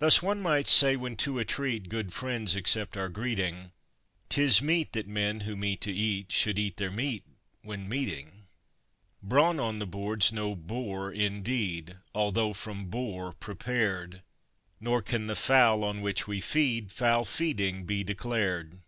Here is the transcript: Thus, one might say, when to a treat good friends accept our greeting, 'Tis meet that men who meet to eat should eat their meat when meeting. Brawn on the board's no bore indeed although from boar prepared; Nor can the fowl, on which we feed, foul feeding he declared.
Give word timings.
Thus, 0.00 0.20
one 0.20 0.40
might 0.42 0.66
say, 0.66 0.96
when 0.96 1.14
to 1.18 1.38
a 1.38 1.44
treat 1.44 1.88
good 1.88 2.12
friends 2.12 2.56
accept 2.56 2.96
our 2.96 3.08
greeting, 3.08 3.70
'Tis 4.28 4.60
meet 4.60 4.92
that 4.94 5.06
men 5.06 5.42
who 5.42 5.54
meet 5.54 5.80
to 5.82 5.92
eat 5.92 6.32
should 6.32 6.58
eat 6.58 6.76
their 6.76 6.90
meat 6.90 7.22
when 7.62 7.88
meeting. 7.88 8.46
Brawn 9.22 9.60
on 9.60 9.78
the 9.78 9.86
board's 9.86 10.32
no 10.32 10.56
bore 10.56 11.12
indeed 11.12 11.98
although 12.12 12.52
from 12.52 12.86
boar 12.86 13.32
prepared; 13.32 14.22
Nor 14.80 15.02
can 15.02 15.28
the 15.28 15.36
fowl, 15.36 15.84
on 15.84 16.00
which 16.00 16.26
we 16.26 16.40
feed, 16.40 16.90
foul 16.90 17.24
feeding 17.24 17.86
he 17.86 18.02
declared. 18.02 18.80